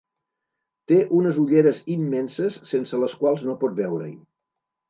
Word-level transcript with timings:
Té 0.91 0.97
unes 1.17 1.37
ulleres 1.43 1.83
immenses 1.97 2.59
sense 2.73 3.03
les 3.05 3.17
quals 3.23 3.47
no 3.51 3.59
pot 3.65 3.81
veure-hi. 3.83 4.15